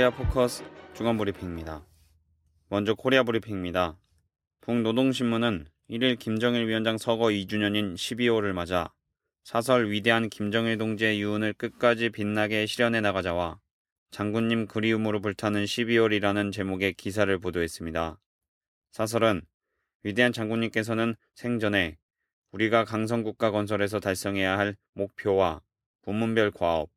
[0.00, 0.64] 코리아 포커스
[0.94, 1.84] 주간 브리핑입니다.
[2.70, 3.98] 먼저 코리아 브리핑입니다.
[4.62, 8.94] 북노동신문은 1일 김정일 위원장 서거 2주년인 12월을 맞아
[9.44, 13.60] 사설 위대한 김정일 동지의 유언을 끝까지 빛나게 실현해 나가자와
[14.10, 18.18] 장군님 그리움으로 불타는 12월이라는 제목의 기사를 보도했습니다.
[18.92, 19.42] 사설은
[20.02, 21.98] 위대한 장군님께서는 생전에
[22.52, 25.60] 우리가 강성국가 건설에서 달성해야 할 목표와
[26.00, 26.88] 부문별 과업,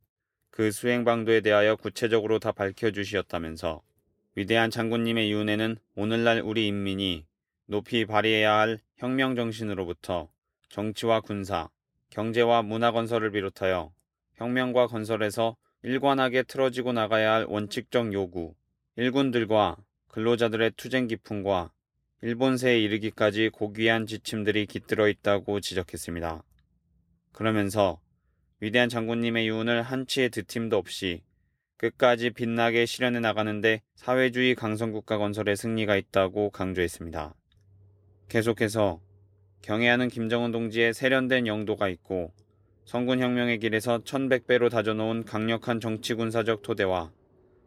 [0.55, 3.81] 그 수행 방도에 대하여 구체적으로 다 밝혀주시었다면서
[4.35, 7.26] 위대한 장군님의 유언에는 오늘날 우리 인민이
[7.66, 10.29] 높이 발휘해야 할 혁명 정신으로부터
[10.70, 11.70] 정치와 군사,
[12.12, 13.91] 경제와 문화 건설을 비롯하여
[14.35, 18.54] 혁명과 건설에서 일관하게 틀어지고 나가야 할 원칙적 요구,
[18.95, 19.77] 일군들과
[20.10, 21.71] 근로자들의 투쟁 기풍과
[22.21, 26.43] 일본세에 이르기까지 고귀한 지침들이 깃들어 있다고 지적했습니다.
[27.32, 27.99] 그러면서
[28.64, 31.22] 위대한 장군님의 유언을 한치의 드팀도 없이
[31.76, 37.36] 끝까지 빛나게 실현해 나가는데 사회주의 강성국가 건설의 승리가 있다고 강조했습니다.
[38.30, 39.02] 계속해서
[39.64, 42.32] 경애하는 김정은 동지의 세련된 영도가 있고
[42.86, 47.12] 성군혁명의 길에서 1100배로 다져놓은 강력한 정치군사적 토대와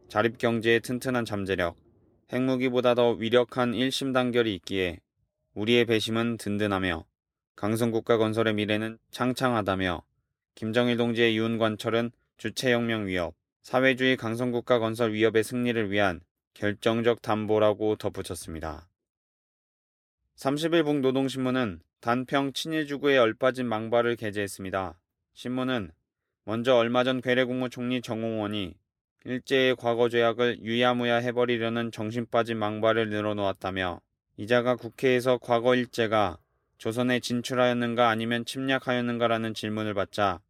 [0.09, 1.77] 자립경제의 튼튼한 잠재력,
[2.33, 5.01] 핵무기보다 더 위력한 일심단결이 있기에
[5.53, 7.05] 우리의 배심은 든든하며
[7.55, 10.06] 강성국가 건설의 미래는 창창하다며
[10.57, 16.23] 김정일 동지의 유은 관철은 주체혁명 위협, 사회주의 강성국가 건설 위협의 승리를 위한
[16.55, 18.89] 결정적 담보라고 덧붙였습니다.
[20.37, 24.99] 30일 북노동신문은 단평 친일주구에 얼빠진 망발을 게재했습니다.
[25.35, 25.91] 신문은
[26.45, 28.77] 먼저 얼마 전 괴뢰국무 총리 정홍원이
[29.25, 34.01] 일제의 과거 죄악을 유야무야 해버리려는 정신 빠진 망발을 늘어놓았다며
[34.39, 36.39] 이자가 국회에서 과거 일제가
[36.79, 40.41] 조선에 진출하였는가 아니면 침략하였는가라는 질문을 받자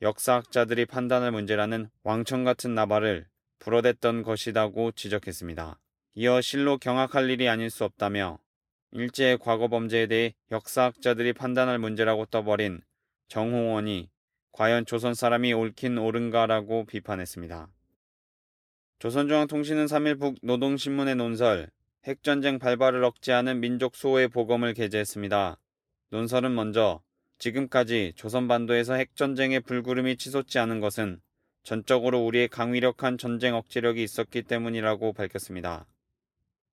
[0.00, 3.26] 역사학자들이 판단할 문제라는 왕청 같은 나발을
[3.58, 5.80] 불어댔던 것이라고 지적했습니다.
[6.14, 8.38] 이어 실로 경악할 일이 아닐 수 없다며
[8.92, 12.80] 일제의 과거 범죄에 대해 역사학자들이 판단할 문제라고 떠버린
[13.26, 14.08] 정홍원이
[14.52, 17.68] 과연 조선 사람이 옳긴 옳은가라고 비판했습니다.
[19.00, 21.70] 조선중앙통신은 3일 북 노동신문의 논설
[22.04, 25.58] 핵전쟁 발발을 억제하는 민족 수호의 보검을 게재했습니다.
[26.10, 27.02] 논설은 먼저
[27.38, 31.20] 지금까지 조선반도에서 핵전쟁의 불구름이 치솟지 않은 것은
[31.62, 35.86] 전적으로 우리의 강위력한 전쟁 억제력이 있었기 때문이라고 밝혔습니다.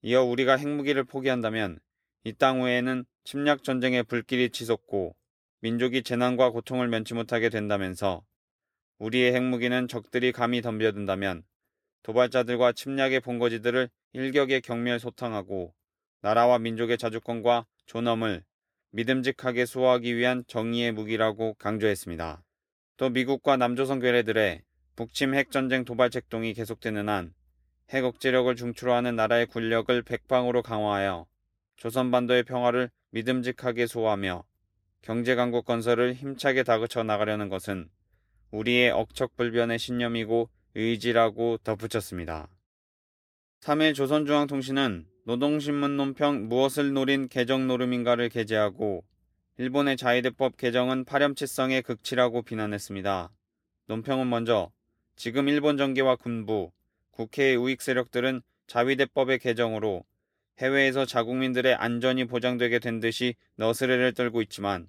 [0.02, 1.80] 이어 우리가 핵무기를 포기한다면
[2.24, 5.16] 이 땅 외에는 침략 전쟁의 불길이 치솟고
[5.62, 8.24] 민족이 재난과 고통을 면치 못하게 된다면서
[8.98, 11.44] 우리의 핵무기는 적들이 감히 덤벼든다면
[12.04, 15.74] 도발자들과 침략의 본거지들을 일격에 경멸 소탕하고
[16.22, 18.44] 나라와 민족의 자주권과 존엄을
[18.96, 22.44] 믿음직하게 수호하기 위한 정의의 무기라고 강조했습니다.
[22.98, 24.62] 또 미국과 남조선 괴뢰들의
[24.96, 27.34] 북침 핵전쟁 도발 책동이 계속되는 한
[27.88, 31.28] 핵 억제력을 중추로 하는 나라의 군력을 백방으로 강화하여
[31.76, 34.44] 조선반도의 평화를 믿음직하게 수호하며
[35.04, 37.90] 경제강국 건설을 힘차게 다그쳐 나가려는 것은
[38.50, 42.50] 우리의 억척불변의 신념이고 의지라고 덧붙였습니다.
[43.62, 49.04] 3일 조선중앙통신은 노동신문 논평 무엇을 노린 개정 노름인가를 게재하고
[49.58, 53.32] 일본의 자위대법 개정은 파렴치성의 극치라고 비난했습니다.
[53.88, 54.72] 논평은 먼저
[55.16, 56.72] 지금 일본 정계와 군부,
[57.10, 60.04] 국회의 우익 세력들은 자위대법의 개정으로
[60.60, 64.88] 해외에서 자국민들의 안전이 보장되게 된 듯이 너스레를 떨고 있지만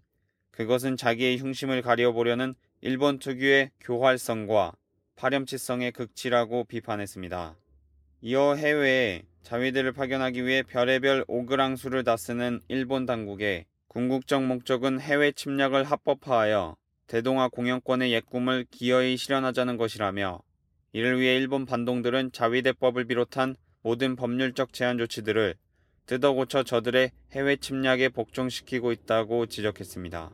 [0.50, 2.52] 그것은 자기의 흉심을 가려보려는
[2.82, 4.74] 일본 특유의 교활성과
[5.16, 7.56] 파렴치성의 극치라고 비판했습니다.
[8.20, 15.84] 이어 해외에 자위대를 파견하기 위해 별의별 오그랑수를 다 쓰는 일본 당국의 궁극적 목적은 해외 침략을
[15.84, 16.76] 합법화하여
[17.06, 20.40] 대동아 공영권의 옛 꿈을 기어이 실현하자는 것이라며
[20.92, 25.54] 이를 위해 일본 반동들은 자위대법을 비롯한 모든 법률적 제한 조치들을
[26.06, 30.32] 뜯어 고쳐 저들의 해외 침략에 복종시키고 있다고 지적했습니다.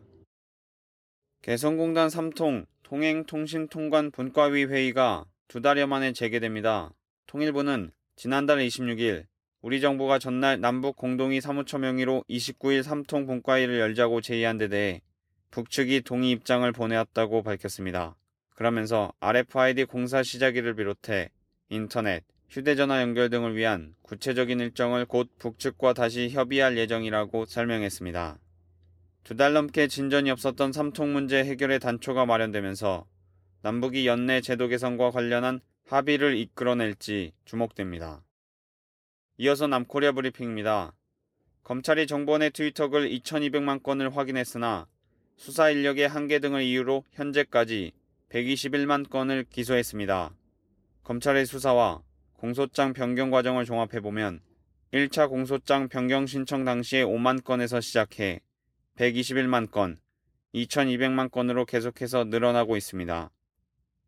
[1.43, 6.95] 개성공단 3통 통행통신통관 분과위 회의가 두 달여 만에 재개됩니다.
[7.27, 7.93] 통일부는
[8.23, 9.25] 지난달 26일
[9.63, 15.03] 우리 정부가 전날 남북 공동의 사무처 명의로 29일 3통 분과위를 열자고 제의한 데 대해
[15.51, 18.15] 북측이 동의 입장을 보내왔다고 밝혔습니다.
[18.51, 21.31] 그러면서 RFID 공사 시작일을 비롯해
[21.69, 28.39] 인터넷, 휴대전화 연결 등을 위한 구체적인 일정을 곧 북측과 다시 협의할 예정이라고 설명했습니다.
[29.25, 33.05] 두 달 넘게 진전이 없었던 삼통 문제 해결의 단초가 마련되면서
[33.63, 38.25] 남북이 연내 제도 개선과 관련한 합의를 이끌어낼지 주목됩니다.
[39.39, 40.95] 이어서 남코리아 브리핑입니다.
[41.65, 44.87] 검찰이 정보원의 트위터 글 2200만 건을 확인했으나
[45.37, 47.93] 수사 인력의 한계 등을 이유로 현재까지
[48.31, 50.35] 121만 건을 기소했습니다.
[51.05, 52.03] 검찰의 수사와
[52.35, 54.41] 공소장 변경 과정을 종합해보면
[54.93, 58.41] 1차 공소장 변경 신청 당시에 5만 건에서 시작해
[58.97, 59.99] 121만 건,
[60.55, 63.31] 2,200만 건으로 계속해서 늘어나고 있습니다.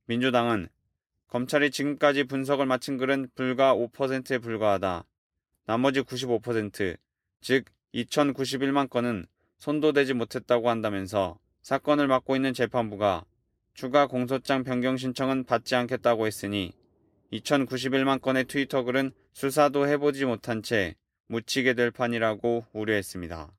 [0.07, 0.69] 민주당은
[1.29, 5.05] 검찰이 지금까지 분석을 마친 글은 불과 5%에 불과하다.
[5.67, 6.97] 나머지 95%,
[7.41, 9.27] 즉 2,091만 건은
[9.59, 13.25] 손도 대지 못했다고 한다면서 사건을 맡고 있는 재판부가
[13.73, 16.73] 추가 공소장 변경 신청은 받지 않겠다고 했으니
[17.33, 20.95] 2,091만 건의 트위터 글은 수사도 해보지 못한 채
[21.27, 23.51] 묻히게 될 판이라고 우려했습니다.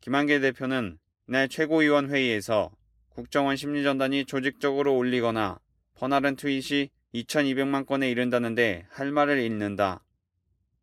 [0.00, 0.98] 김한길 대표는
[1.28, 2.70] 이날 최고위원 회의에서
[3.08, 5.58] 국정원 심리전단이 조직적으로 올리거나
[5.96, 10.04] 퍼나른 트윗이 2,200만 건에 이른다는데 할 말을 잃는다.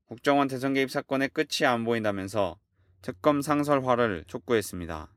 [0.06, 2.58] 국정원 대선 개입 사건의 끝이 안 보인다면서
[3.04, 5.14] 특검 상설화를 촉구했습니다.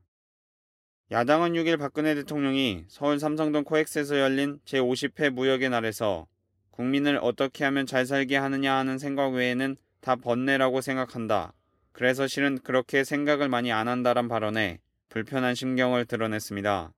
[1.09, 6.27] 야당은 6일 박근혜 대통령이 서울 삼성동 코엑스에서 열린 제50회 무역의 날에서
[6.69, 11.53] 국민을 어떻게 하면 잘 살게 하느냐 하는 생각 외에는 다 번뇌라고 생각한다.
[11.91, 14.79] 그래서 실은 그렇게 생각을 많이 안 한다란 발언에
[15.09, 16.93] 불편한 심경을 드러냈습니다.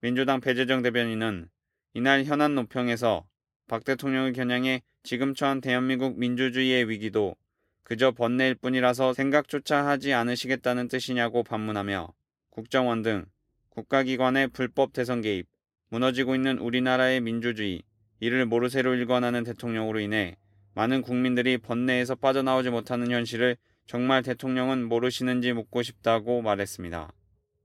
[0.00, 1.48] 민주당 배재정 대변인은
[1.92, 3.26] 이날 현안 노평에서
[3.66, 7.34] 박 대통령을 겨냥해 지금 처한 대한민국 민주주의의 위기도
[7.82, 12.12] 그저 번뇌일 뿐이라서 생각조차 하지 않으시겠다는 뜻이냐고 반문하며
[12.50, 13.26] 국정원 등
[13.70, 15.48] 국가기관의 불법 대선 개입,
[15.88, 17.82] 무너지고 있는 우리나라의 민주주의,
[18.20, 20.36] 이를 모르쇠로 일관하는 대통령으로 인해
[20.74, 23.56] 많은 국민들이 번뇌에서 빠져나오지 못하는 현실을
[23.86, 27.12] 정말 대통령은 모르시는지 묻고 싶다고 말했습니다.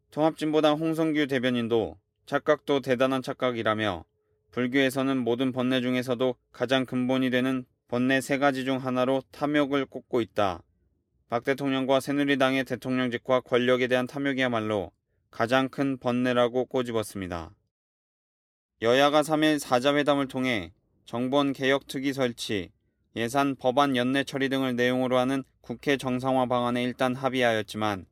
[0.09, 4.05] 통합진보당 홍성규 대변인도 착각도 대단한 착각이라며
[4.55, 10.63] 불교에서는 모든 번뇌 중에서도 가장 근본이 되는 번뇌 세 가지 중 하나로 탐욕을 꼽고 있다.
[11.27, 14.93] 박 대통령과 새누리당의 대통령직과 권력에 대한 탐욕이야말로
[15.29, 17.51] 가장 큰 번뇌라고 꼬집었습니다.
[18.81, 20.71] 여야가 3일 사자회담을 통해
[21.03, 22.71] 정권 개혁 특위 설치,
[23.17, 28.05] 예산 법안 연내 처리 등을 내용으로 하는 국회 정상화 방안에 일단 합의하였지만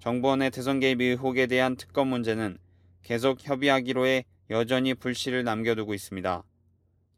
[0.00, 2.58] 정부원의 대선 개입 의혹에 대한 특검 문제는
[3.04, 6.42] 계속 협의하기로 해 여전히 불씨를 남겨두고 있습니다.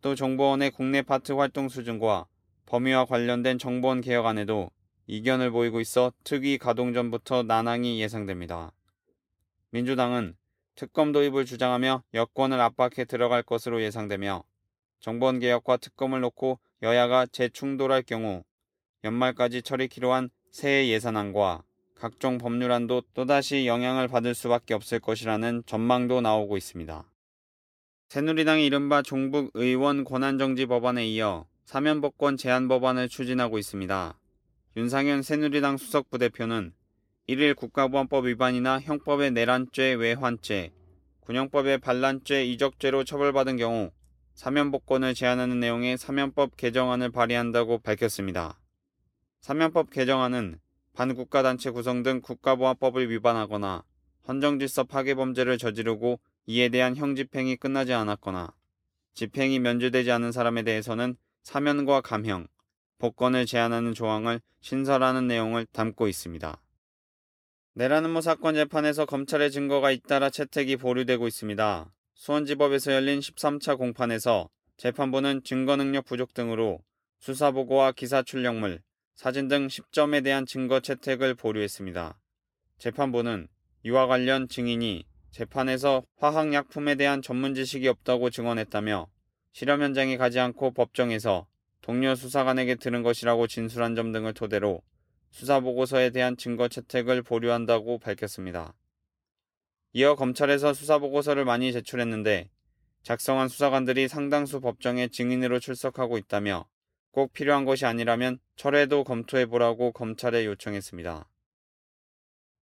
[0.00, 2.26] 또 정보원의 국내 파트 활동 수준과
[2.66, 4.70] 범위와 관련된 정보원 개혁안에도
[5.06, 8.72] 이견을 보이고 있어 특위 가동 전부터 난항이 예상됩니다.
[9.70, 10.36] 민주당은
[10.74, 14.44] 특검 도입을 주장하며 여권을 압박해 들어갈 것으로 예상되며
[15.00, 18.42] 정보원 개혁과 특검을 놓고 여야가 재충돌할 경우
[19.04, 21.62] 연말까지 처리키로 한 새해 예산안과
[21.94, 27.09] 각종 법률안도 또다시 영향을 받을 수밖에 없을 것이라는 전망도 나오고 있습니다.
[28.10, 34.18] 새누리당이 이른바 종북 의원 권한정지 법안에 이어 사면복권 제한 법안을 추진하고 있습니다.
[34.76, 36.72] 윤상현 새누리당 수석 부대표는
[37.28, 40.72] 1일 국가보안법 위반이나 형법의 내란죄 외환죄,
[41.20, 43.92] 군형법의 반란죄 이적죄로 처벌받은 경우
[44.34, 48.58] 사면복권을 제한하는 내용의 사면법 개정안을 발의한다고 밝혔습니다.
[49.40, 50.58] 사면법 개정안은
[50.94, 53.84] 반국가단체 구성 등 국가보안법을 위반하거나
[54.26, 58.52] 헌정질서 파괴 범죄를 저지르고 이에 대한 형집행이 끝나지 않았거나
[59.14, 62.46] 집행이 면제되지 않은 사람에 대해서는 사면과 감형,
[62.98, 66.60] 복권을 제한하는 조항을 신설하는 내용을 담고 있습니다.
[67.74, 71.92] 내란음모 사건 재판에서 검찰의 증거가 잇따라 채택이 보류되고 있습니다.
[72.14, 76.80] 수원지법에서 열린 13차 공판에서 재판부는 증거 능력 부족 등으로
[77.20, 78.82] 수사보고와 기사 출력물,
[79.14, 82.18] 사진 등 10점에 대한 증거 채택을 보류했습니다.
[82.78, 83.48] 재판부는
[83.84, 89.08] 이와 관련 증인이 재판에서 화학약품에 대한 전문 지식이 없다고 증언했다며
[89.52, 91.46] 실험 현장에 가지 않고 법정에서
[91.80, 94.82] 동료 수사관에게 들은 것이라고 진술한 점 등을 토대로
[95.30, 98.74] 수사 보고서에 대한 증거 채택을 보류한다고 밝혔습니다.
[99.92, 102.50] 이어 검찰에서 수사 보고서를 많이 제출했는데
[103.02, 106.66] 작성한 수사관들이 상당수 법정에 증인으로 출석하고 있다며
[107.12, 111.28] 꼭 필요한 것이 아니라면 철회도 검토해 보라고 검찰에 요청했습니다.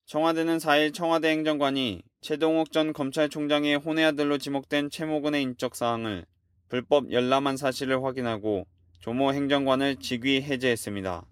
[0.08, 6.28] 청와대는 4일 청와대 행정관이 최동욱 전 검찰총장의 혼외 아들로 지목된 최모근의 인적 사항을
[6.70, 8.68] 불법 열람한 사실을 확인하고
[9.00, 11.26] 조모 행정관을 직위 해제했습니다.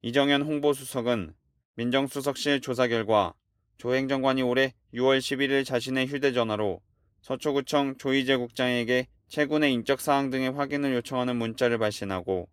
[0.00, 1.34] 이정현 홍보수석은
[1.74, 3.34] 민정수석실 조사 결과
[3.76, 6.80] 조 행정관이 올해 6월 11일 자신의 휴대전화로
[7.20, 12.48] 서초구청 조희재 국장에게 최군의 인적 사항 등의 확인을 요청하는 문자를 발신하고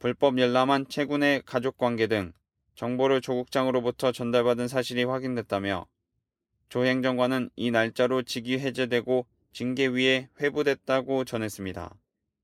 [0.00, 2.32] 불법 열람한 최군의 가족 관계 등
[2.82, 5.86] 정보를 조 국장으로부터 전달받은 사실이 확인됐다며
[6.68, 11.94] 조 행정관은 이 날짜로 직위 해제되고 징계위에 회부됐다고 전했습니다.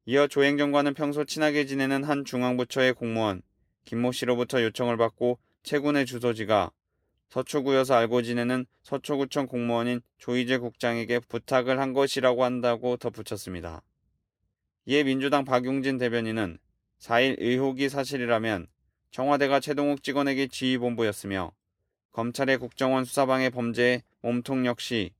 [0.06, 3.42] 이어 조 행정관은 평소 친하게 지내는 한 중앙부처의 공무원
[3.84, 6.70] 김모 씨로부터 요청을 받고 최군의 주소지가
[7.30, 13.82] 서초구여서 알고 지내는 서초구청 공무원인 조희재 국장에게 부탁을 한 것이라고 한다고 덧붙였습니다.
[14.86, 16.58] 이에 민주당 박용진 대변인은
[17.00, 18.68] 4일 의혹이 사실이라면
[19.10, 21.52] 청와대가 최동욱 직원에게 지휘본부였으며
[22.12, 25.12] 검찰의 국정원 수사방해 범죄의 몸통 역시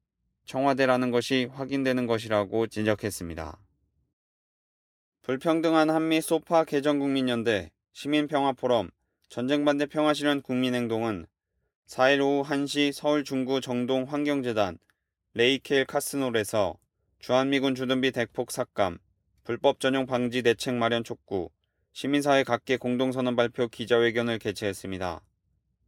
[0.45, 3.59] 청와대라는 것이 확인되는 것이라고 지적했습니다.
[5.23, 8.91] 불평등한 한미 소파 개정국민연대 시민평화포럼
[9.29, 11.27] 전쟁반대 평화실현 국민행동은
[11.87, 14.79] 4일 오후 1시 서울 중구 정동 환경재단
[15.35, 16.79] 레이켈 카스놀에서
[17.19, 18.99] 주한미군 주둔비 대폭 삭감,
[19.45, 21.51] 불법 전용 방지 대책 마련 촉구,
[22.01, 25.21] 시민사회 각계 공동선언 발표 기자회견을 개최했습니다.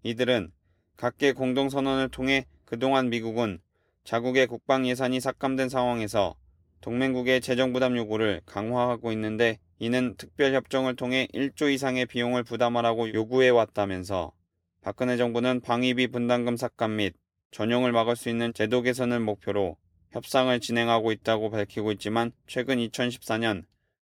[0.03, 0.51] 이들은
[0.97, 3.61] 각계 공동선언을 통해 그동안 미국은
[4.03, 6.35] 자국의 국방 예산이 삭감된 상황에서
[6.81, 14.33] 동맹국의 재정 부담 요구를 강화하고 있는데 이는 특별협정을 통해 1조 이상의 비용을 부담하라고 요구해 왔다면서
[14.81, 17.15] 박근혜 정부는 방위비 분담금 삭감 및
[17.53, 19.77] 전용을 막을 수 있는 제도 개선을 목표로
[20.11, 23.63] 협상을 진행하고 있다고 밝히고 있지만 최근 2014년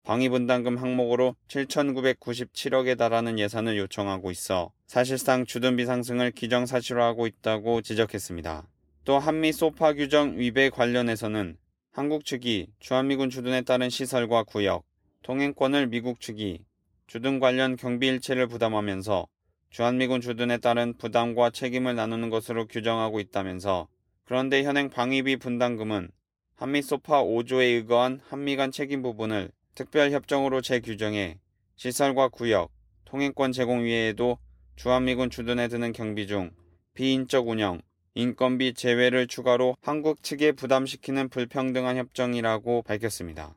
[0.04, 8.66] 방위분담금 항목으로 7,997억에 달하는 예산을 요청하고 있어 사실상 주둔비 상승을 기정사실화하고 있다고 지적했습니다.
[9.04, 11.56] 또 한미 소파 규정 위배 관련해서는
[11.92, 14.84] 한국 측이 주한미군 주둔에 따른 시설과 구역,
[15.22, 16.64] 통행권을 미국 측이
[17.06, 19.26] 주둔 관련 경비 일체를 부담하면서
[19.70, 23.86] 주한미군 주둔에 따른 부담과 책임을 나누는 것으로 규정하고 있다면서
[24.24, 26.10] 그런데 현행 방위비 분담금은
[26.56, 31.38] 한미 소파 5조에 의거한 한미 간 책임 부분을 특별협정으로 재규정해
[31.76, 32.70] 시설과 구역,
[33.04, 34.38] 통행권 제공 위에도
[34.76, 36.50] 주한미군 주둔에 드는 경비 중
[36.94, 37.80] 비인적 운영,
[38.14, 43.54] 인건비 제외를 추가로 한국 측에 부담시키는 불평등한 협정이라고 밝혔습니다.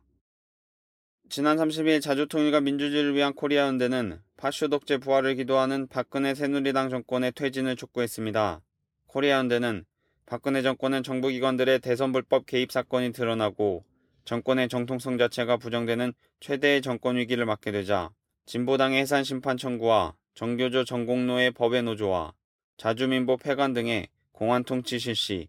[1.30, 7.76] 지난 30일 자주통일과 민주주의를 위한 코리아 연대는 파쇼 독재 부활을 기도하는 박근혜 새누리당 정권의 퇴진을
[7.76, 8.62] 촉구했습니다.
[9.08, 9.86] 코리아 연대는
[10.26, 13.84] 박근혜 정권은 정부기관들의 대선 불법 개입 사건이 드러나고
[14.26, 18.10] 정권의 정통성 자체가 부정되는 최대의 정권 위기를 맞게 되자
[18.46, 22.34] 진보당의 해산 심판 청구와 정교조 전공로의 법의 노조와
[22.78, 25.48] 자주민보 폐관 등의 공안 통치 실시,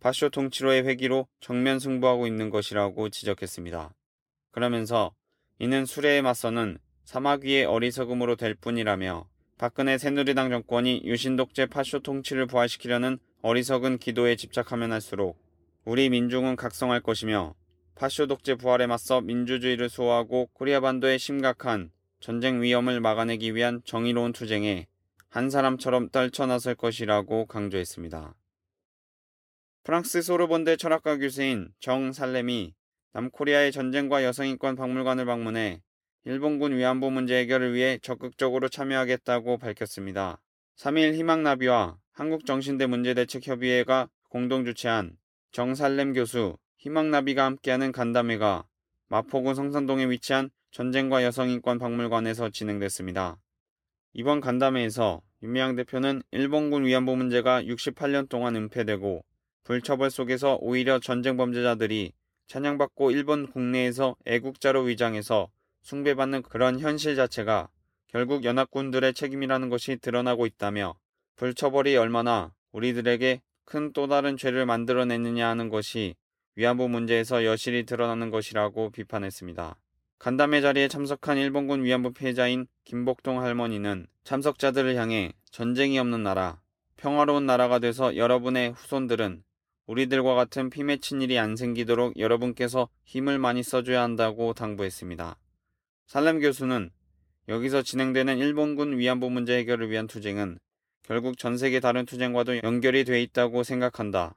[0.00, 3.94] 파쇼 통치로의 회기로 정면 승부하고 있는 것이라고 지적했습니다.
[4.50, 5.14] 그러면서
[5.58, 13.18] 이는 수레에 맞서는 사마귀의 어리석음으로 될 뿐이라며 박근혜 새누리당 정권이 유신 독재 파쇼 통치를 부활시키려는
[13.42, 15.38] 어리석은 기도에 집착하면 할수록
[15.84, 17.54] 우리 민중은 각성할 것이며
[17.94, 24.88] 파쇼 독재 부활에 맞서 민주주의를 수호하고 코리아 반도의 심각한 전쟁 위험을 막아내기 위한 정의로운 투쟁에
[25.28, 28.34] 한 사람처럼 떨쳐나설 것이라고 강조했습니다.
[29.84, 32.74] 프랑스 소르본대 철학과 교수인 정 살렘이
[33.12, 35.82] 남코리아의 전쟁과 여성인권 박물관을 방문해
[36.24, 40.40] 일본군 위안부 문제 해결을 위해 적극적으로 참여하겠다고 밝혔습니다.
[40.78, 45.16] 3일 희망나비와 한국정신대 문제대책협의회가 공동 주최한
[45.52, 48.66] 정살렘 교수 희망나비가 함께하는 간담회가
[49.08, 53.38] 마포구 성산동에 위치한 전쟁과 여성인권 박물관에서 진행됐습니다.
[54.12, 59.24] 이번 간담회에서 윤미향 대표는 일본군 위안부 문제가 68년 동안 은폐되고
[59.62, 62.12] 불처벌 속에서 오히려 전쟁 범죄자들이
[62.48, 65.48] 찬양받고 일본 국내에서 애국자로 위장해서
[65.80, 67.70] 숭배받는 그런 현실 자체가
[68.08, 70.94] 결국 연합군들의 책임이라는 것이 드러나고 있다며
[71.36, 76.14] 불처벌이 얼마나 우리들에게 큰 또 다른 죄를 만들어내느냐 하는 것이
[76.56, 79.76] 위안부 문제에서 여실히 드러나는 것이라고 비판했습니다.
[80.18, 86.60] 간담회 자리에 참석한 일본군 위안부 피해자인 김복동 할머니는 참석자들을 향해 전쟁이 없는 나라,
[86.96, 89.42] 평화로운 나라가 돼서 여러분의 후손들은
[89.86, 95.36] 우리들과 같은 피 맺힌 일이 안 생기도록 여러분께서 힘을 많이 써줘야 한다고 당부했습니다.
[96.06, 96.90] 살렘 교수는
[97.48, 100.58] 여기서 진행되는 일본군 위안부 문제 해결을 위한 투쟁은
[101.02, 104.36] 결국 전 세계 다른 투쟁과도 연결이 돼 있다고 생각한다.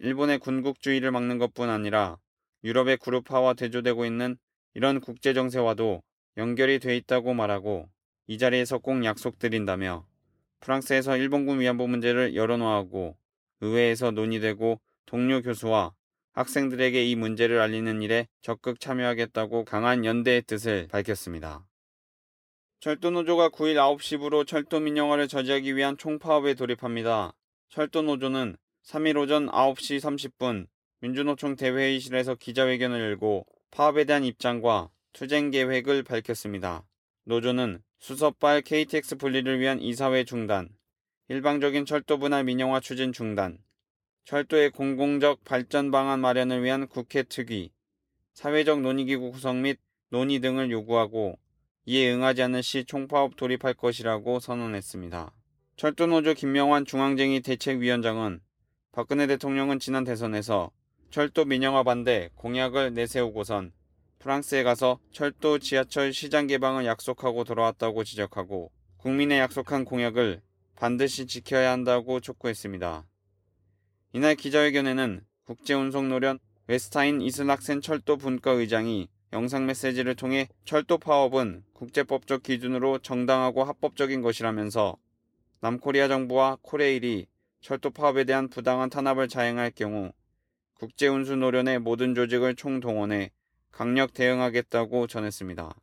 [0.00, 2.18] 일본의 군국주의를 막는 것뿐 아니라
[2.64, 4.38] 유럽의 그룹화와 대조되고 있는
[4.74, 6.02] 이런 국제 정세와도
[6.38, 7.88] 연결이 돼 있다고 말하고
[8.26, 10.06] 이 자리에서 꼭 약속드린다며
[10.60, 13.16] 프랑스에서 일본군 위안부 문제를 열어놓하고
[13.60, 15.92] 의회에서 논의되고 동료 교수와
[16.32, 21.66] 학생들에게 이 문제를 알리는 일에 적극 참여하겠다고 강한 연대의 뜻을 밝혔습니다.
[22.80, 27.34] 철도노조가 9일 9시부로 철도 민영화를 저지하기 위한 총파업에 돌입합니다.
[27.68, 30.66] 철도노조는 3일 오전 9시 30분
[31.00, 36.86] 민주노총 대회의실에서 기자회견을 열고 파업에 대한 입장과 투쟁 계획을 밝혔습니다.
[37.24, 40.68] 노조는 수서발 KTX 분리를 위한 이사회 중단,
[41.28, 43.58] 일방적인 철도 분할 민영화 추진 중단,
[44.24, 47.70] 철도의 공공적 발전 방안 마련을 위한 국회 특위,
[48.34, 51.38] 사회적 논의기구 구성 및 논의 등을 요구하고
[51.84, 55.32] 이에 응하지 않는 시 총파업 돌입할 것이라고 선언했습니다.
[55.76, 58.40] 철도노조 김명환 중앙쟁의 대책위원장은
[58.92, 60.72] 박근혜 대통령은 지난 대선에서
[61.10, 63.70] 철도 민영화 반대 공약을 내세우고선
[64.18, 70.42] 프랑스에 가서 철도, 지하철, 시장 개방을 약속하고 돌아왔다고 지적하고 국민의 약속한 공약을
[70.74, 73.06] 반드시 지켜야 한다고 촉구했습니다.
[74.12, 82.98] 이날 기자회견에는 국제운송노련 웨스타인 이슬락센 철도 분과 의장이 영상 메시지를 통해 철도 파업은 국제법적 기준으로
[82.98, 84.96] 정당하고 합법적인 것이라면서
[85.60, 87.28] 남코리아 정부와 코레일이
[87.60, 90.12] 철도 파업에 대한 부당한 탄압을 자행할 경우
[90.74, 93.30] 국제운수 노련의 모든 조직을 총동원해
[93.70, 95.74] 강력 대응하겠다고 전했습니다.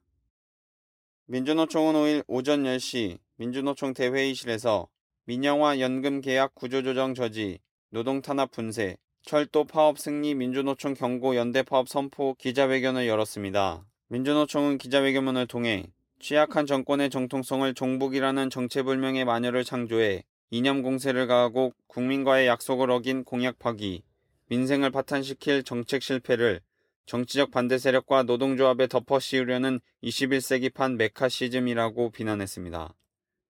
[1.27, 4.88] 민주노총은 5일 오전 10시 민주노총 대회의실에서
[5.25, 11.89] 민영화 연금 개악 구조조정 저지, 노동 탄압 분쇄, 철도 파업 승리 민주노총 경고 연대 파업
[11.89, 13.86] 선포 기자회견을 열었습니다.
[14.07, 15.86] 민주노총은 기자회견문을 통해
[16.19, 24.04] 취약한 정권의 정통성을 종북이라는 정체불명의 마녀를 창조해 이념 공세를 가하고 국민과의 약속을 어긴 공약 파기,
[24.48, 26.62] 민생을 파탄시킬 정책 실패를
[27.06, 32.94] 정치적 반대 세력과 노동조합에 덮어 씌우려는 21세기판 매카시즘이라고 비난했습니다.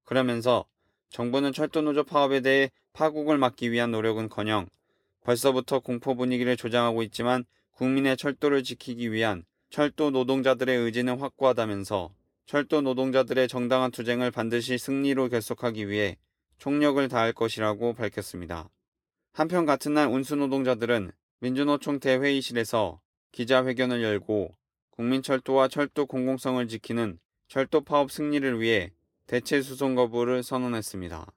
[0.05, 0.65] 그러면서
[1.09, 4.67] 정부는 철도노조 파업에 대해 파국을 막기 위한 노력은커녕
[5.21, 12.13] 벌써부터 공포 분위기를 조장하고 있지만 국민의 철도를 지키기 위한 철도 노동자들의 의지는 확고하다면서
[12.45, 16.17] 철도 노동자들의 정당한 투쟁을 반드시 승리로 결속하기 위해
[16.57, 18.69] 총력을 다할 것이라고 밝혔습니다.
[19.33, 22.99] 한편 같은 날 운수노동자들은 민주노총 대회의실에서
[23.31, 24.55] 기자회견을 열고
[24.89, 28.91] 국민철도와 철도 공공성을 지키는 철도 파업 승리를 위해
[29.27, 31.31] 대체 수송 거부를 선언했습니다.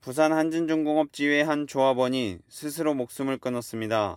[0.00, 4.16] 부산 한진중공업지회 한 조합원이 스스로 목숨을 끊었습니다.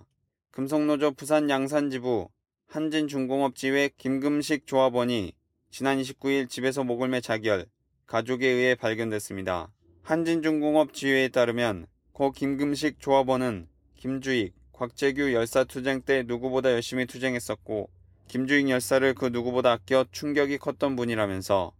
[0.50, 2.30] 금속노조 부산 양산지부
[2.66, 5.34] 한진중공업지회 김금식 조합원이
[5.70, 7.68] 지난 29일 집에서 목을 매 자결,
[8.08, 9.75] 가족에 의해 발견됐습니다.
[10.06, 17.90] 한진중공업 지회에 따르면 고 김금식 조합원은 김주익, 곽재규 열사 투쟁 때 누구보다 열심히 투쟁했었고
[18.28, 21.74] 김주익 열사를 그 누구보다 아껴 충격이 컸던 분이라면서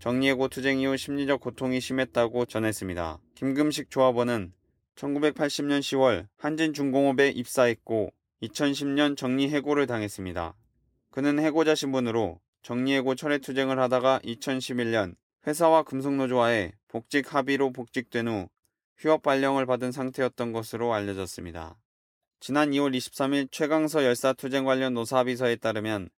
[0.00, 3.20] 정리해고 투쟁 이후 심리적 고통이 심했다고 전했습니다.
[3.36, 4.52] 김금식 조합원은
[4.96, 8.12] 1980년 10월 한진중공업에 입사했고
[8.42, 10.52] 2010년 정리해고를 당했습니다.
[11.12, 15.14] 그는 해고자 신분으로 정리해고 철회투쟁을 하다가 2011년
[15.48, 18.48] 회사와 금속노조와의 복직 합의로 복직된 후
[18.98, 21.78] 휴업 발령을 받은 상태였던 것으로 알려졌습니다.
[22.38, 26.10] 지난 2월 23일 최강서 열사 투쟁 관련 노사합의서에 따르면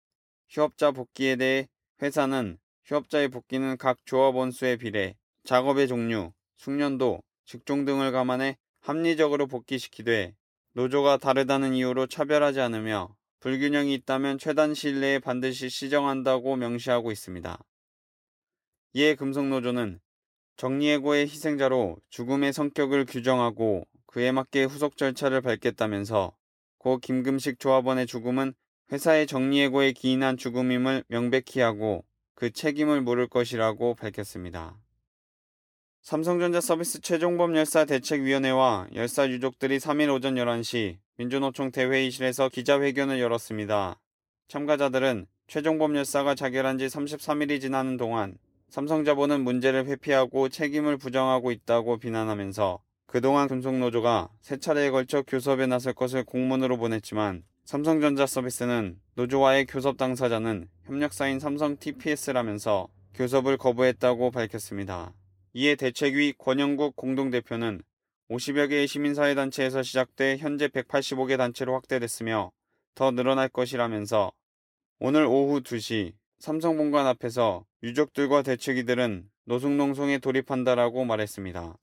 [0.49, 1.67] 휴업자 복귀에 대해
[2.01, 10.33] 회사는 휴업자의 복귀는 각 조합원 수에 비례, 작업의 종류, 숙련도, 직종 등을 감안해 합리적으로 복귀시키되
[10.73, 17.59] 노조가 다르다는 이유로 차별하지 않으며 불균형이 있다면 최단 시일 내에 반드시 시정한다고 명시하고 있습니다.
[18.93, 19.99] 이에 금속노조는
[20.57, 26.35] 정리해고의 희생자로 죽음의 성격을 규정하고 그에 맞게 후속 절차를 밟겠다면서
[26.79, 28.53] 고 김금식 조합원의 죽음은
[28.91, 34.75] 회사의 정리해고에 기인한 죽음임을 명백히 하고 그 책임을 물을 것이라고 밝혔습니다.
[36.01, 43.99] 삼성전자 서비스 최종범 열사 대책위원회와 열사 유족들이 3일 오전 11시 민주노총 대회의실에서 기자회견을 열었습니다.
[44.47, 48.37] 참가자들은 최종범 열사가 자결한 지 33일이 지나는 동안
[48.69, 56.23] 삼성자본은 문제를 회피하고 책임을 부정하고 있다고 비난하면서 그동안 금속노조가 세 차례에 걸쳐 교섭에 나설 것을
[56.23, 65.13] 공문으로 보냈지만 삼성전자 서비스는 노조와의 교섭 당사자는 협력사인 삼성 TPS라면서 교섭을 거부했다고 밝혔습니다.
[65.53, 67.81] 이에 대책위 권영국 공동대표는
[68.29, 72.51] 50여 개의 시민사회단체에서 시작돼 현재 185개 단체로 확대됐으며
[72.93, 74.31] 더 늘어날 것이라면서
[74.99, 81.77] 오늘 오후 2시 삼성본관 앞에서 유족들과 대책위들은 노숙농성에 돌입한다라고 말했습니다.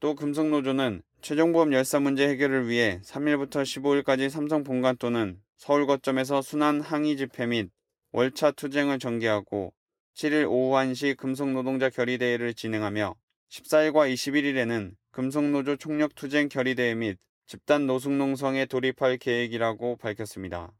[0.00, 6.80] 또 금속노조는 최종보험 열사 문제 해결을 위해 3일부터 15일까지 삼성 본관 또는 서울 거점에서 순환
[6.80, 7.70] 항의 집회 및
[8.12, 9.74] 월차 투쟁을 전개하고
[10.14, 13.14] 7일 오후 1시 금속노동자 결의대회를 진행하며
[13.50, 20.72] 14일과 21일에는 금속노조 총력 투쟁 결의대회 및 집단 노숙농성에 돌입할 계획이라고 밝혔습니다.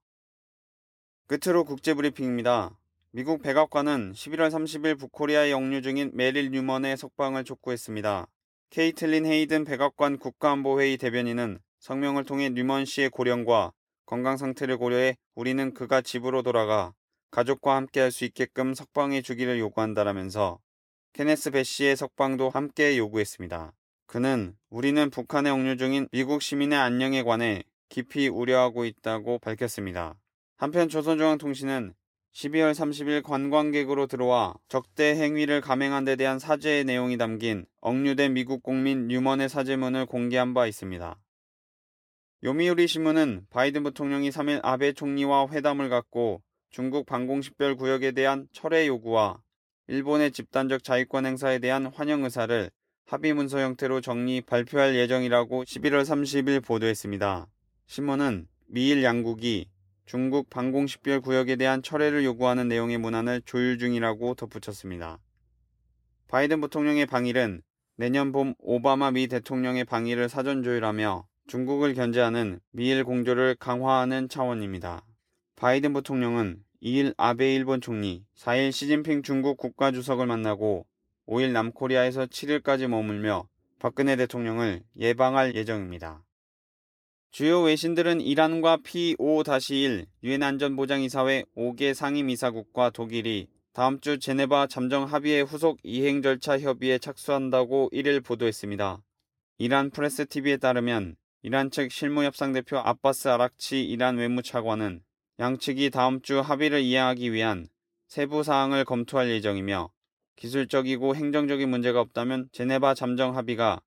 [1.27, 2.80] 끝으로 국제브리핑입니다.
[3.13, 8.29] 미국 백악관은 11월 30일 북코리아에 영유 중인 메릴 뉴먼의 석방을 촉구했습니다.
[8.71, 13.73] 케이틀린 헤이든 백악관 국가안보회의 대변인은 성명을 통해 뉴먼 씨의 고령과
[14.07, 16.93] 건강 상태를 고려해 우리는 그가 집으로 돌아가
[17.33, 20.61] 가족과 함께 할 수 있게끔 석방해 주기를 요구한다라면서
[21.13, 23.73] 케네스 배 씨의 석방도 함께 요구했습니다.
[24.07, 30.15] 그는 우리는 북한에 억류 중인 미국 시민의 안녕에 관해 깊이 우려하고 있다고 밝혔습니다.
[30.57, 31.95] 한편 조선중앙통신은
[32.33, 39.09] 12월 30일 관광객으로 들어와 적대 행위를 감행한 데 대한 사죄의 내용이 담긴 억류된 미국 국민
[39.09, 41.19] 뉴먼의 사죄문을 공개한 바 있습니다.
[42.43, 46.41] 요미우리 신문은 바이든 부통령이 3일 아베 총리와 회담을 갖고
[46.71, 49.43] 중국 방공식별 구역에 대한 철회 요구와
[49.89, 52.71] 일본의 집단적 자위권 행사에 대한 환영 의사를
[53.07, 57.49] 합의 문서 형태로 정리 발표할 예정이라고 11월 30일 보도했습니다.
[57.87, 59.69] 신문은 미일 양국이
[60.11, 65.21] 중국 방공식별 구역에 대한 철회를 요구하는 내용의 문안을 조율 중이라고 덧붙였습니다.
[66.27, 67.63] 바이든 부통령의 방일은
[67.95, 75.07] 내년 봄 오바마 미 대통령의 방일을 사전 조율하며 중국을 견제하는 미일 공조를 강화하는 차원입니다.
[75.55, 80.89] 바이든 부통령은 2일 아베 일본 총리, 4일 시진핑 중국 국가주석을 만나고
[81.29, 83.47] 5일 남코리아에서 7일까지 머물며
[83.79, 86.25] 박근혜 대통령을 예방할 예정입니다.
[87.31, 95.79] 주요 외신들은 이란과 P5-1 유엔 안전보장이사회 5개 상임이사국과 독일이 다음 주 제네바 잠정 합의의 후속
[95.85, 99.01] 이행 절차 협의에 착수한다고 1일 보도했습니다.
[99.59, 105.01] 이란 프레스 TV에 따르면 이란 측 실무협상 대표 아바스 아락치 이란 외무차관은
[105.39, 107.69] 양측이 다음 주 합의를 이행하기 위한
[108.09, 109.89] 세부 사항을 검토할 예정이며
[110.35, 113.81] 기술적이고 행정적인 문제가 없다면 제네바 잠정 합의가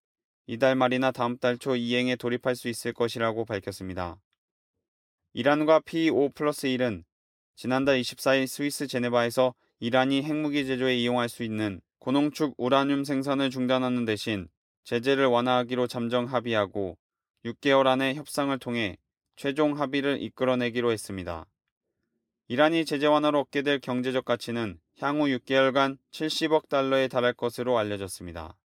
[0.45, 4.19] 이달 말이나 다음 달 초 이행에 돌입할 수 있을 것이라고 밝혔습니다.
[5.33, 7.03] 이란과 P5 플러스 1은
[7.55, 14.49] 지난달 24일 스위스 제네바에서 이란이 핵무기 제조에 이용할 수 있는 고농축 우라늄 생산을 중단하는 대신
[14.83, 16.97] 제재를 완화하기로 잠정 합의하고
[17.45, 18.97] 6개월 안에 협상을 통해
[19.37, 21.45] 최종 합의를 이끌어내기로 했습니다.
[22.49, 28.57] 이란이 제재 완화로 얻게 될 경제적 가치는 향후 6개월간 70억 달러에 달할 것으로 알려졌습니다.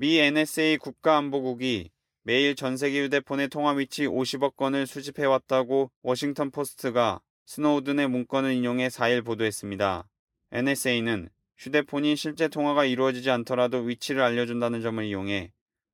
[0.00, 1.90] 미 NSA 국가안보국이
[2.22, 9.22] 매일 전 세계 휴대폰의 통화 위치 50억 건을 수집해왔다고 워싱턴 포스트가 스노우든의 문건을 인용해 4일
[9.22, 10.08] 보도했습니다.
[10.52, 15.52] NSA는 휴대폰이 실제 통화가 이루어지지 않더라도 위치를 알려준다는 점을 이용해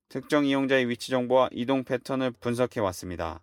[0.09, 3.43] 특정 이용자의 위치 정보와 이동 패턴을 분석해 왔습니다.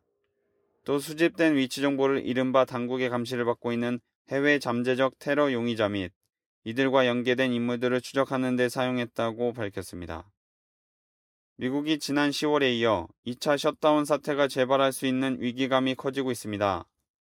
[0.85, 3.99] 또 수집된 위치 정보를 이른바 당국의 감시를 받고 있는
[4.29, 6.13] 해외 잠재적 테러 용의자 및
[6.63, 10.32] 이들과 연계된 인물들을 추적하는 데 사용했다고 밝혔습니다.
[11.63, 16.85] 미국이 지난 10월에 이어 2차 셧다운 사태가 재발할 수 있는 위기감이 커지고 있습니다.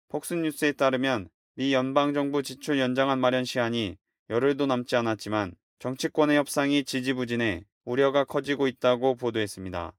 [0.10, 3.97] 폭스뉴스에 따르면 미 연방정부 지출 연장안 마련 시한이
[4.30, 9.93] 열흘도 남지 않았지만 정치권의 협상이 지지부진해 우려가 커지고 있다고 보도했습니다.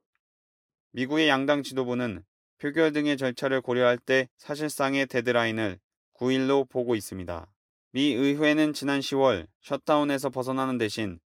[0.92, 2.22] 미국의 양당 지도부는
[2.58, 5.80] 표결 등의 절차를 고려할 때 사실상의 데드라인을
[6.14, 7.50] 9일로 보고 있습니다.
[7.90, 11.18] 미 의회는 지난 10월 셧다운에서 벗어나는 대신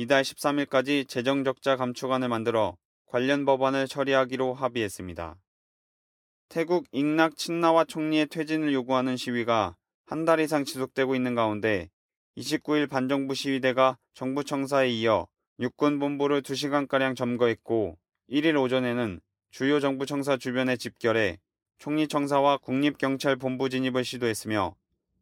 [0.00, 5.36] 이달 13일까지 재정적자 감축안을 만들어 관련 법안을 처리하기로 합의했습니다.
[6.48, 11.90] 태국 잉낙 친나와 총리의 퇴진을 요구하는 시위가 한 달 이상 지속되고 있는 가운데
[12.38, 17.98] 29일 반정부 시위대가 정부 청사에 이어 육군 본부를 2시간가량 점거했고
[18.30, 21.40] 1일 오전에는 주요 정부 청사 주변에 집결해
[21.76, 24.74] 총리 청사와 국립경찰 본부 진입을 시도했으며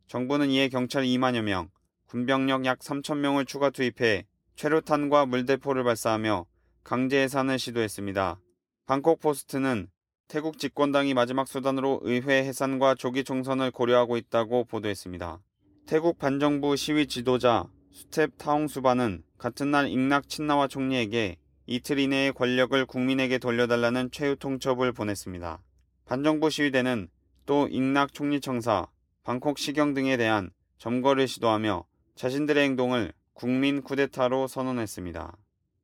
[0.07, 1.69] 정부는 이에 경찰 2만여 명,
[2.07, 4.28] 군병력 약 3천 명을 추가 투입해
[4.59, 6.45] 최루탄과 물대포를 발사하며
[6.83, 8.41] 강제 해산을 시도했습니다.
[8.87, 9.87] 방콕 포스트는
[10.27, 15.39] 태국 집권당이 마지막 수단으로 의회 해산과 조기 총선을 고려하고 있다고 보도했습니다.
[15.87, 23.39] 태국 반정부 시위 지도자 수텝 타옹수바는 같은 날 잉낙 친나와 총리에게 이틀 이내의 권력을 국민에게
[23.39, 25.63] 돌려달라는 최후 통첩을 보냈습니다.
[26.05, 27.11] 반정부 시위대는
[27.47, 28.89] 또 잉낙 총리 청사,
[29.23, 31.85] 방콕 시경 등에 대한 점거를 시도하며
[32.17, 35.37] 자신들의 행동을 국민 쿠데타로 선언했습니다.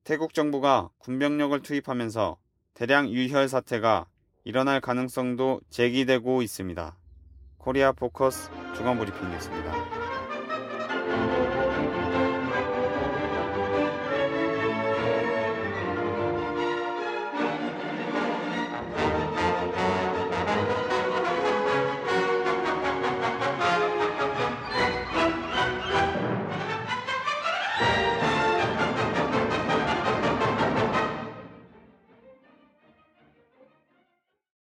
[0.02, 2.36] 태국 정부가 군병력을 투입하면서
[2.74, 4.06] 대량 유혈 사태가
[4.42, 6.96] 일어날 가능성도 제기되고 있습니다.
[7.58, 10.03] 코리아 포커스 주간 브리핑이었습니다.